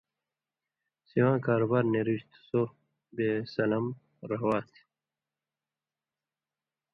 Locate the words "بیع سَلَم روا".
3.15-4.57